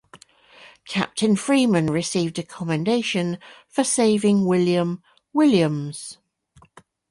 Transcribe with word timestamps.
Captain 0.87 1.35
Freeman 1.35 1.85
received 1.85 2.39
a 2.39 2.43
commendation 2.43 3.37
for 3.67 3.83
saving 3.83 4.45
"William 4.47 5.03
Williams". 5.31 6.17